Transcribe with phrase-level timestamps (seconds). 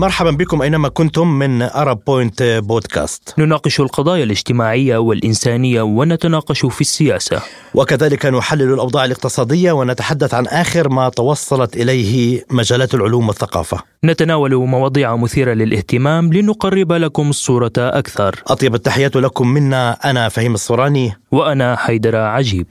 [0.00, 7.42] مرحبا بكم أينما كنتم من أرب بوينت بودكاست نناقش القضايا الاجتماعية والإنسانية ونتناقش في السياسة.
[7.74, 13.78] وكذلك نحلل الأوضاع الاقتصادية ونتحدث عن آخر ما توصلت إليه مجالات العلوم والثقافة.
[14.04, 18.42] نتناول مواضيع مثيرة للاهتمام لنقرب لكم الصورة أكثر.
[18.46, 21.12] أطيب التحيات لكم منا أنا فهيم الصوراني.
[21.32, 22.66] وأنا حيدر عجيب.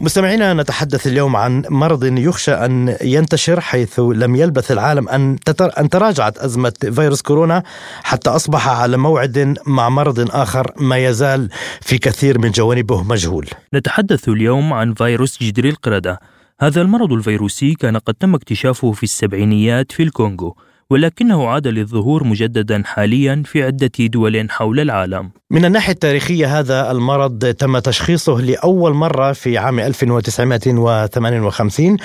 [0.00, 6.38] مستمعينا نتحدث اليوم عن مرض يخشى أن ينتشر حيث لم يلبث العالم أن أن تراجعت
[6.38, 7.62] أزمة فيروس كورونا
[8.02, 11.48] حتى أصبح على موعد مع مرض آخر ما يزال
[11.80, 13.48] في كثير من جوانبه مجهول.
[13.74, 16.20] نتحدث اليوم عن فيروس جدر القردة.
[16.60, 20.56] هذا المرض الفيروسي كان قد تم اكتشافه في السبعينيات في الكونغو
[20.90, 25.30] ولكنه عاد للظهور مجددا حاليا في عدة دول حول العالم.
[25.50, 31.96] من الناحية التاريخية هذا المرض تم تشخيصه لأول مرة في عام 1958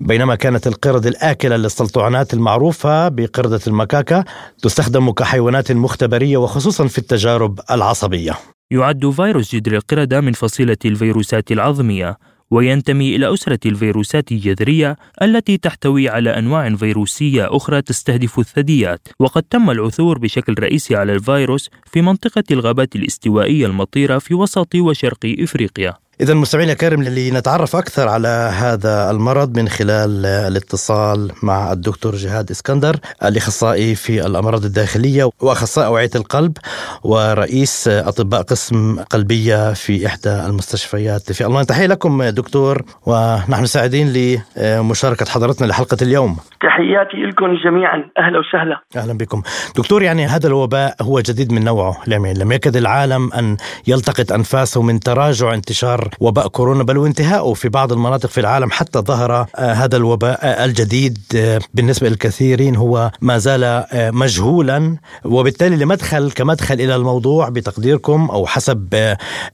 [0.00, 4.24] بينما كانت القردة الآكلة للسلطعنات المعروفة بقردة المكاكا
[4.62, 8.32] تستخدم كحيوانات مختبرية وخصوصا في التجارب العصبية.
[8.70, 12.18] يعد فيروس جدر القردة من فصيلة الفيروسات العظمية
[12.50, 19.08] وينتمي إلى أسرة الفيروسات الجذرية التي تحتوي على أنواع فيروسية أخرى تستهدف الثدييات.
[19.18, 25.36] وقد تم العثور بشكل رئيسي على الفيروس في منطقة الغابات الاستوائية المطيرة في وسط وشرق
[25.40, 25.94] إفريقيا.
[26.20, 32.96] إذا مستمعينا الكرام لنتعرف أكثر على هذا المرض من خلال الاتصال مع الدكتور جهاد إسكندر
[33.24, 36.56] الأخصائي في الأمراض الداخلية وأخصائي أوعية القلب
[37.02, 41.64] ورئيس أطباء قسم قلبية في إحدى المستشفيات في ألمانيا.
[41.64, 44.12] تحية لكم دكتور ونحن سعيدين
[44.56, 46.36] لمشاركة حضرتنا لحلقة اليوم.
[46.60, 47.96] تحياتي لكم جميعا.
[48.18, 48.80] أهلا وسهلا.
[48.96, 49.42] أهلا بكم.
[49.76, 51.96] دكتور يعني هذا الوباء هو جديد من نوعه.
[52.06, 53.56] لم يكد العالم أن
[53.86, 58.98] يلتقط أنفاسه من تراجع انتشار وباء كورونا بل وانتهائه في بعض المناطق في العالم حتى
[58.98, 66.30] ظهر آه، هذا الوباء آه، الجديد آه، بالنسبة للكثيرين هو ما زال مجهولا وبالتالي لمدخل
[66.30, 68.94] كمدخل إلى الموضوع بتقديركم أو حسب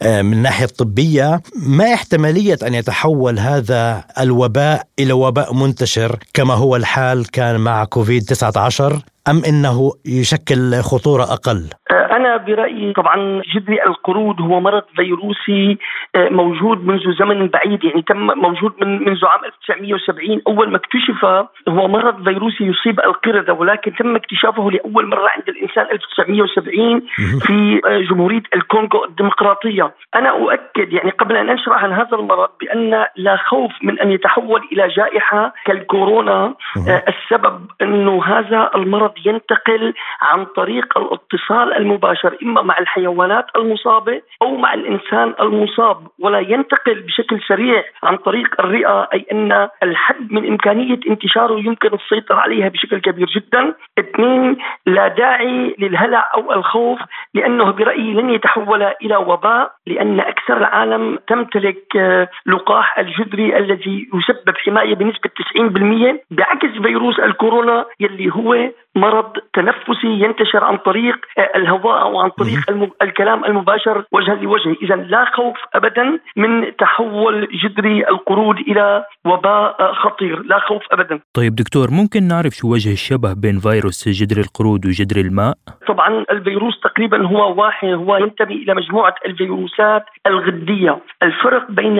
[0.02, 7.30] من الناحية الطبية ما احتمالية أن يتحول هذا الوباء إلى وباء منتشر كما هو الحال
[7.30, 11.68] كان مع كوفيد 19 أم أنه يشكل خطورة أقل؟
[12.16, 15.78] أنا برأيي طبعا جذري القرود هو مرض فيروسي
[16.14, 21.24] آه، موجود منذ زمن بعيد يعني تم موجود من منذ عام 1970 أول ما اكتشف
[21.68, 27.02] هو مرض فيروسي يصيب القردة ولكن تم اكتشافه لأول مرة عند الإنسان 1970
[27.46, 29.94] في آه، جمهورية الكونغو الديمقراطية.
[30.14, 34.68] أنا أؤكد يعني قبل أن أشرح عن هذا المرض بأن لا خوف من أن يتحول
[34.72, 36.54] إلى جائحة كالكورونا
[36.88, 42.05] آه، السبب أنه هذا المرض ينتقل عن طريق الاتصال المباشر
[42.42, 49.08] إما مع الحيوانات المصابة أو مع الإنسان المصاب ولا ينتقل بشكل سريع عن طريق الرئة
[49.14, 53.74] أي أن الحد من إمكانية انتشاره يمكن السيطرة عليها بشكل كبير جدا.
[53.98, 54.56] اثنين
[54.86, 56.98] لا داعي للهلع أو الخوف
[57.34, 64.56] لأنه برأيي لن يتحول إلى وباء لأن أكثر العالم تمتلك آه، لقاح الجذري الذي يسبب
[64.56, 71.16] حماية بنسبة 90% بعكس فيروس الكورونا يلي هو مرض تنفسي ينتشر عن طريق
[71.56, 72.60] الهواء أو عن طريق
[73.02, 80.42] الكلام المباشر وجها لوجه، إذا لا خوف ابدا من تحول جدري القرود إلى وباء خطير،
[80.42, 81.20] لا خوف ابدا.
[81.34, 85.54] طيب دكتور ممكن نعرف شو وجه الشبه بين فيروس جدر القرود وجدر الماء؟
[85.88, 91.96] طبعا الفيروس تقريبا هو واحد هو ينتمي إلى مجموعة الفيروسات الغديه، الفرق بين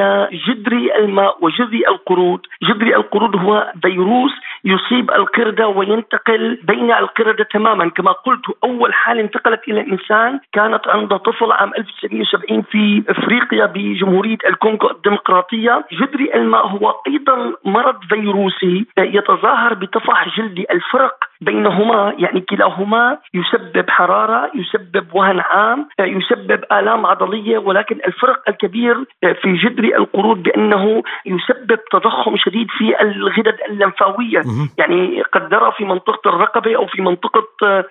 [0.47, 4.33] جدري الماء وجدري القرود، جدري القرود هو فيروس
[4.67, 7.91] يصيب القردة وينتقل بين القردة تماما.
[7.91, 14.39] كما قلت أول حالة انتقلت إلى الانسان كانت عند طفل عام 1970 في إفريقيا بجمهورية
[14.49, 15.85] الكونغو الديمقراطية.
[15.93, 22.15] جدري الماء هو أيضا مرض فيروسي يتظاهر بطفح جلدي الفرق بينهما.
[22.19, 27.59] يعني كلاهما يسبب حرارة يسبب وهن عام يسبب آلام عضلية.
[27.59, 28.97] ولكن الفرق الكبير
[29.43, 34.43] في جدري القرود بأنه يسبب تضخم شديد في الغدد اللمفاوية.
[34.79, 37.47] يعني قد نرى في منطقة الرقبة أو في منطقة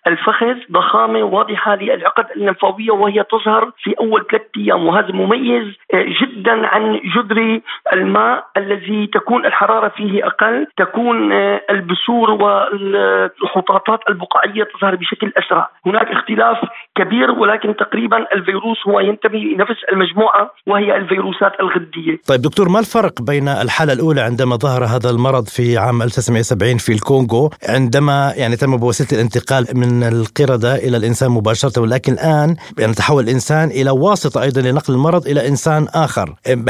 [0.07, 4.85] الفخذ ضخامة واضحة للعقد اللمفاويه وهي تظهر في أول ثلاث أيام.
[4.85, 7.61] وهذا مميز جدا عن جدري
[7.93, 11.33] الماء الذي تكون الحرارة فيه أقل تكون
[11.69, 12.95] البثور وال
[13.43, 16.57] الخطاطات البقعيه تظهر بشكل أسرع، هناك اختلاف
[16.95, 22.17] كبير ولكن تقريبا الفيروس هو ينتمي لنفس المجموعة وهي الفيروسات الغدية.
[22.29, 26.77] طيب دكتور ما الفرق بين الحالة الأولى عندما ظهر هذا المرض في عام 1970 1978
[26.77, 32.49] في الكونغو عندما يعني تم بواسطة الانتقال من القردة إلى الإنسان مباشرة ولكن الآن
[32.79, 36.27] يعني تحول الإنسان إلى واسطه أيضا لنقل المرض إلى إنسان آخر.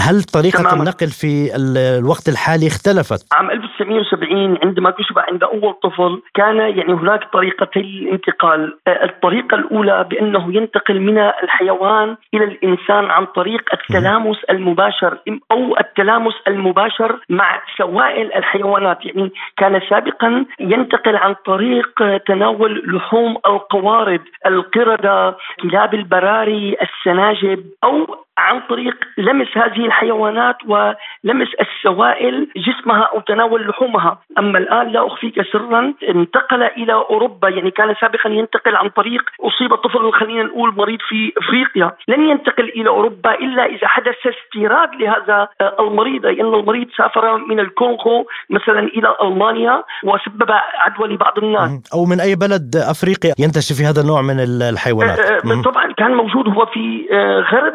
[0.07, 0.81] هل طريقة تماما.
[0.81, 7.21] النقل في الوقت الحالي اختلفت؟ عام 1970 عندما كشف عند أول طفل كان يعني هناك
[7.33, 15.17] طريقتي للانتقال الطريقة الأولى بأنه ينتقل من الحيوان إلى الإنسان عن طريق التلامس المباشر
[15.51, 18.97] أو التلامس المباشر مع سوائل الحيوانات.
[19.05, 21.89] يعني كان سابقا ينتقل عن طريق
[22.27, 32.47] تناول لحوم القوارض القردة كلاب البراري السناجب أو عن طريق لمس هذه الحيوانات ولمس السوائل
[32.57, 38.29] جسمها أو تناول لحومها، أما الآن لا أخفيك سرا انتقل إلى أوروبا يعني كان سابقا
[38.29, 43.65] ينتقل عن طريق أصيب طفل خلينا نقول مريض في إفريقيا، لن ينتقل إلى أوروبا إلا
[43.65, 45.47] إذا حدث استيراد لهذا
[45.79, 49.54] المريض لأن المريض سافر من الكونغو مثلا إلى ألمانيا.
[50.03, 50.51] وسبب
[50.85, 51.93] عدوى لبعض الناس.
[51.93, 55.19] أو من أي بلد أفريقيا ينتشر في هذا النوع من الحيوانات.
[55.19, 57.73] أه، أه، طبعا كان موجود هو في أه، غرب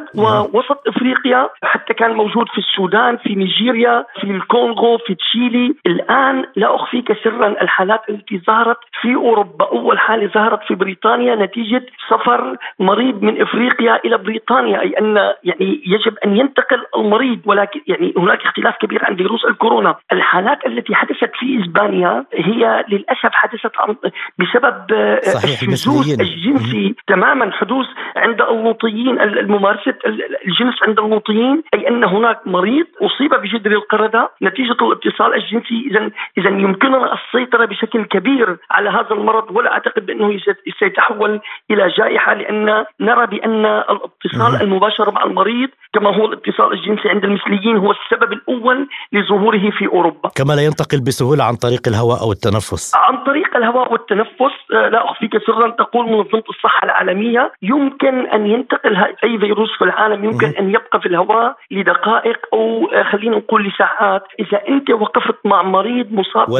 [0.54, 5.74] وسط إفريقيا حتى كان موجود في السودان في نيجيريا في الكونغو في تشيلي.
[5.86, 9.64] الآن لا أخفيك سرا الحالات التي ظهرت في أوروبا.
[9.64, 15.82] أول حالة ظهرت في بريطانيا نتيجة سفر مريض من إفريقيا إلى بريطانيا أي أن يعني
[15.86, 17.38] يجب أن ينتقل المريض.
[17.46, 19.94] ولكن يعني هناك اختلاف كبير عن فيروس الكورونا.
[20.12, 23.72] الحالات التي حدثت في اسبانيا هي للأسف حدثت
[24.38, 24.92] بسبب
[25.68, 27.86] الشذوذ الجنسي تماما حدوث
[28.16, 29.94] عند اللوطيين الممارسة
[30.46, 34.30] الجنس عند اللوطيين أي أن هناك مريض أصيب بجدر القردة.
[34.42, 40.40] نتيجة الاتصال الجنسي اذا اذا يمكننا السيطرة بشكل كبير على هذا المرض ولا أعتقد بأنه
[40.78, 41.40] سيتحول
[41.70, 47.76] إلى جائحة لأن نرى بأن الاتصال المباشر مع المريض كما هو الاتصال الجنسي عند المثليين
[47.76, 50.28] هو السبب الأول لظهوره في أوروبا.
[50.36, 55.04] كما لا ينتقل بسهولة عن طريق الهواء أو التنفس؟ عن طريق الهواء والتنفس آه، لا
[55.10, 60.70] اخفيك سرا تقول منظمه الصحه العالمية يمكن أن ينتقل أي فيروس في العالم يمكن أن
[60.70, 64.22] يبقى في الهواء لدقائق أو آه، خلينا نقول لساعات.
[64.40, 66.50] إذا أنت وقفت مع مريض مصاب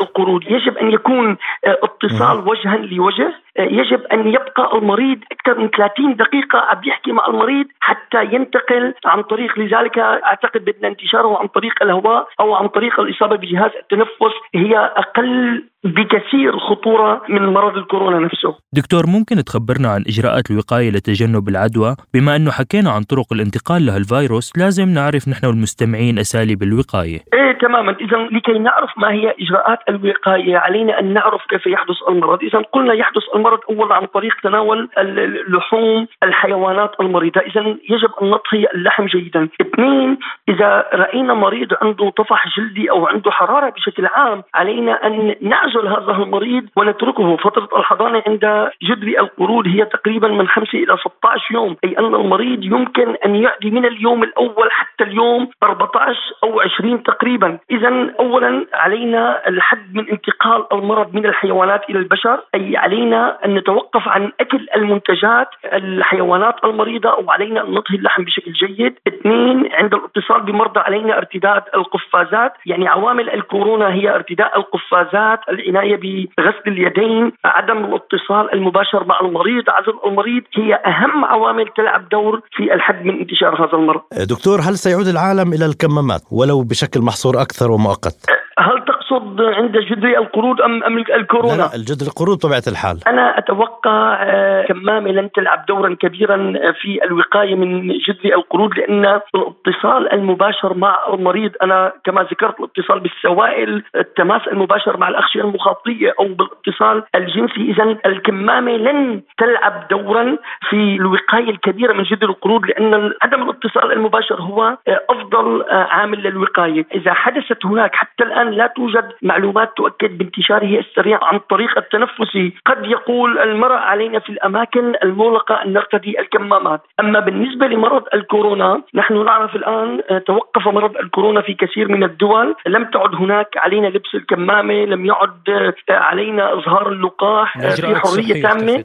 [0.00, 1.36] بالقرود يجب أن يكون
[1.66, 3.45] آه، اتصال وجها لوجه.
[3.58, 9.22] يجب أن يبقى المريض أكثر من 30 دقيقة عم يحكي مع المريض حتى ينتقل عن
[9.22, 14.76] طريق لذلك أعتقد بان انتشاره عن طريق الهواء أو عن طريق الإصابة بجهاز التنفس هي
[14.76, 18.54] أقل بكثير خطورة من مرض الكورونا نفسه.
[18.72, 24.52] دكتور ممكن تخبرنا عن إجراءات الوقاية لتجنب العدوى؟ بما أنه حكينا عن طرق الانتقال لهالفيروس
[24.58, 27.18] لازم نعرف نحن والمستمعين أساليب الوقاية.
[27.34, 27.92] إيه تماما.
[28.00, 32.38] إذا لكي نعرف ما هي إجراءات الوقاية علينا أن نعرف كيف يحدث المرض.
[32.42, 37.40] إذا قلنا يحدث المرض أولا عن طريق تناول اللحوم الحيوانات المريضة.
[37.40, 37.60] إذا
[37.90, 39.48] يجب أن نطهي اللحم جيدا.
[39.60, 40.18] اثنين
[40.48, 45.88] إذا رأينا مريض عنده طفح جلدي أو عنده حرارة بشكل عام علينا أن نعزل يعزل
[45.88, 47.36] هذا المريض ونتركه.
[47.36, 51.76] فترة الحضانة عند جدر القرود هي تقريبا من 5 إلى 16 يوم.
[51.84, 57.58] أي أن المريض يمكن أن يعدي من اليوم الأول حتى اليوم 14 أو 20 تقريبا.
[57.70, 62.40] إذا أولا علينا الحد من انتقال المرض من الحيوانات إلى البشر.
[62.54, 68.52] أي علينا أن نتوقف عن أكل المنتجات الحيوانات المريضة أو علينا أن نطهي اللحم بشكل
[68.52, 68.98] جيد.
[69.08, 72.52] اثنين عند الاتصال بمرضى علينا ارتداد القفازات.
[72.66, 75.96] يعني عوامل الكورونا هي ارتداء القفازات العنايه
[76.38, 82.74] بغسل اليدين، عدم الاتصال المباشر مع المريض، عزل المريض هي أهم عوامل تلعب دور في
[82.74, 84.00] الحد من انتشار هذا المرض.
[84.30, 88.16] دكتور هل سيعود العالم إلى الكمامات ولو بشكل محصور أكثر ومؤقت؟
[88.58, 93.00] هل تقصد عند جدري القرود ام أم الكورونا؟ لا, لا الجدري القرود بطبيعه الحال.
[93.06, 96.36] أنا أتوقع آه، كمامه لن تلعب دورا كبيرا
[96.80, 103.82] في الوقاية من جدري القرود لأن الاتصال المباشر مع المريض أنا كما ذكرت الاتصال بالسوائل،
[103.96, 110.36] التماس المباشر مع الاغشيه المخاطيه أو بالاتصال الجنسي، إذا الكمامة لن تلعب دورا
[110.70, 116.22] في الوقاية الكبيرة من جدري القرود لأن عدم الاتصال المباشر هو آه، أفضل آه، عامل
[116.22, 122.52] للوقاية، إذا حدثت هناك حتى الآن لا توجد معلومات تؤكد بانتشاره السريع عن طريق التنفسي
[122.66, 126.80] قد يقول المرأة علينا في الأماكن المغلقة أن نرتدي الكمامات.
[127.00, 132.54] أما بالنسبة لمرض الكورونا نحن نعرف الآن آه، توقف مرض الكورونا في كثير من الدول.
[132.66, 138.42] لم تعد هناك علينا لبس الكمامة لم يعد آه، علينا إظهار اللقاح آه، في حرية
[138.42, 138.84] تامة.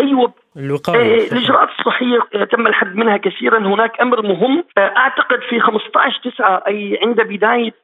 [0.00, 2.18] أيوة الوقاية الإجراءات الصحية
[2.50, 3.58] تم الحد منها كثيرا.
[3.58, 7.74] هناك أمر مهم أعتقد في 15 9 أي عند بداية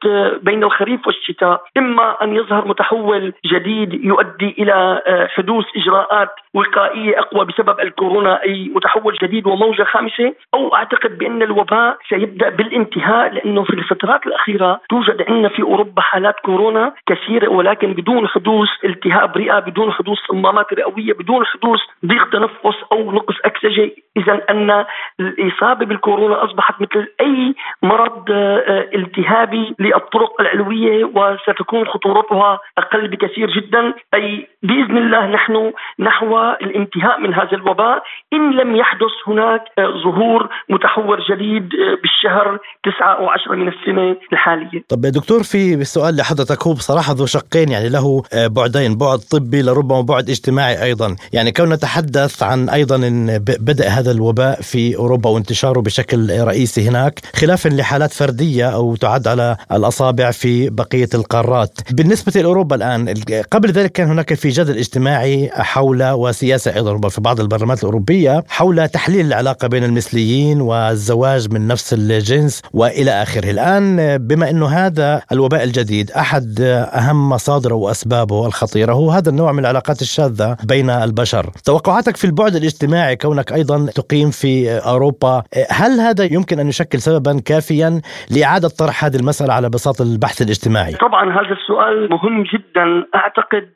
[0.41, 5.01] بين الخريف والشتاء إما أن يظهر متحول جديد يؤدي إلى
[5.35, 11.97] حدوث إجراءات وقائية أقوى بسبب الكورونا أي متحول جديد وموجة خامسة أو أعتقد بأن الوباء
[12.09, 18.27] سيبدأ بالانتهاء لأنه في الفترات الأخيرة توجد عندنا في أوروبا حالات كورونا كثيرة ولكن بدون
[18.27, 22.58] حدوث التهاب رئة بدون حدوث صمامات رئوية بدون حدوث ضيق تنفس
[22.91, 24.85] أو نقص اكسجه إذا أن
[25.19, 33.93] الإصابة بالكورونا أصبحت مثل أي مرض آه، التهابي للطرق العلوية وستكون خطورتها أقل بكثير جدا.
[34.13, 38.03] أي بإذن الله نحن نحو الانتهاء من هذا الوباء.
[38.33, 44.15] إن لم يحدث هناك آه، ظهور متحور جديد آه، بالشهر تسعة أو عشرة من السنة
[44.33, 44.83] الحالية.
[44.89, 46.67] طب دكتور في سؤال لحضرتك.
[46.67, 48.23] هو بصراحة ذو شقين يعني له
[48.55, 52.97] بعدين بعد طبي لربما بعد اجتماعي أيضا، يعني كون نتحدث عن أيضا
[53.37, 59.57] بدء هذا الوباء في أوروبا وانتشاره بشكل رئيسي هناك خلافا لحالات فردية أو تعد على
[59.71, 61.79] الأصابع في بقية القارات.
[61.91, 63.13] بالنسبة لأوروبا الآن
[63.51, 68.89] قبل ذلك كان هناك في جدل اجتماعي حول وسياسة أيضا في بعض البرلمانات الأوروبية حول
[68.89, 73.51] تحليل العلاقة بين المثليين والزواج من نفس الجنس وإلى آخره.
[73.51, 76.61] الآن بما إنه هذا الوباء الجديد أحد
[76.93, 81.51] أهم مصادره وأسبابه الخطيرة هو هذا النوع من العلاقات الشاذة بين البشر.
[81.63, 87.41] توقعاتك في البعد الاجتماعي كونك أيضا تقيم في أوروبا، هل هذا يمكن أن يشكل سببا
[87.45, 88.01] كافيا
[88.35, 93.69] لإعادة طرح هذه المسألة على بساط البحث الاجتماعي؟ طبعا هذا السؤال مهم جدا، أعتقد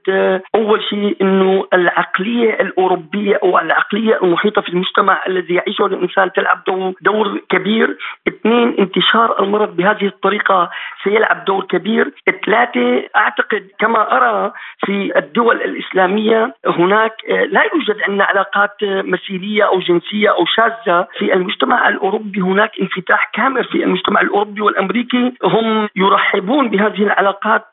[0.55, 6.63] أول شيء إنه العقلية الأوروبية أو العقلية المحيطة في المجتمع الذي يعيشه الإنسان تلعب
[7.01, 10.69] دور كبير، اثنين انتشار المرض بهذه الطريقة
[11.03, 12.13] سيلعب دور كبير،
[12.45, 14.51] ثلاثة أعتقد كما أرى
[14.85, 21.89] في الدول الإسلامية هناك لا يوجد عندنا علاقات مثيليه أو جنسية أو شاذة في المجتمع
[21.89, 22.41] الأوروبي.
[22.41, 25.33] هناك انفتاح كامل في المجتمع الأوروبي والأمريكي.
[25.43, 27.67] هم يرحبون بهذه العلاقات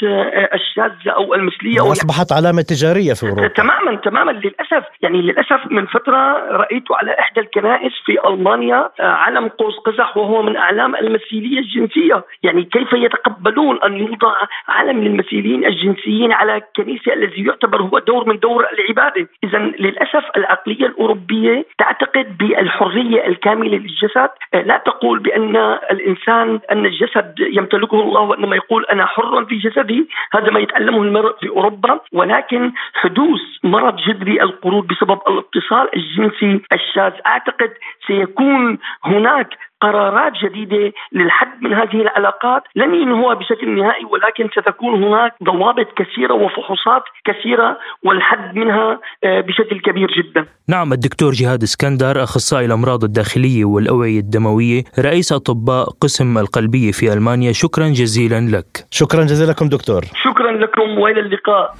[0.54, 3.49] الشاذة أو المثلية أصبحت علامة تجارية في أوروبا.
[3.49, 4.84] تماما تماما للأسف.
[5.02, 6.20] يعني للأسف من فترة
[6.50, 12.25] رأيت على إحدى الكنائس في ألمانيا علم قوس قزح وهو من أعلام المثيلية الجنسية.
[12.42, 14.34] يعني كيف يتقبلون أن يوضع
[14.68, 20.25] علم للمثيلين الجنسيين على كنيسة الذي يعتبر هو دور من دور العبادة؟ اذا للأسف
[20.70, 24.30] العقلية الأوروبية تعتقد بالحرية الكاملة للجسد.
[24.54, 25.56] لا تقول بأن
[25.90, 30.08] الإنسان أن الجسد يمتلكه الله وإنما يقول أنا حر في جسدي.
[30.32, 32.00] هذا ما يتعلمه المرء في أوروبا.
[32.12, 37.12] ولكن حدوث مرض جذري القرود بسبب الاتصال الجنسي الشاذ.
[37.26, 37.70] أعتقد
[38.11, 39.49] سيكون هناك
[39.81, 46.35] قرارات جديدة للحد من هذه العلاقات لن ينهوها بشكل نهائي ولكن ستكون هناك ضوابط كثيرة
[46.35, 50.47] وفحوصات كثيرة والحد منها آه، بشكل كبير جدا.
[50.69, 57.52] نعم الدكتور جهاد اسكندر أخصائي الأمراض الداخلية والأوعية الدموية رئيس أطباء قسم القلبية في ألمانيا
[57.52, 58.87] شكرا جزيلا لك.
[58.90, 60.02] شكرا جزيلا لكم دكتور.
[60.25, 61.75] شكرا لكم وإلى اللقاء.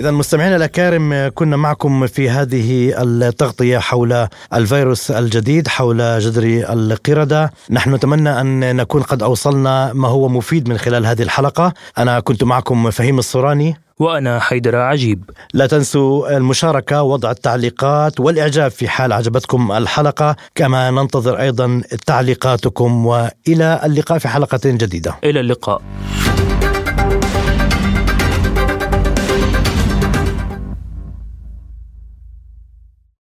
[0.00, 7.52] إذا مستمعينا الأكارم كنا معكم في هذه التغطية حول الفيروس الجديد حول جذر القردة.
[7.70, 11.72] نحن نتمنى أن نكون قد أوصلنا ما هو مفيد من خلال هذه الحلقة.
[11.98, 13.76] أنا كنت معكم فهيم الصوراني.
[13.98, 15.30] وأنا حيدر عجيب.
[15.54, 20.36] لا تنسوا المشاركة وضع التعليقات والإعجاب في حال عجبتكم الحلقة.
[20.54, 25.14] كما ننتظر أيضا تعليقاتكم وإلى اللقاء في حلقة جديدة.
[25.24, 25.82] إلى اللقاء.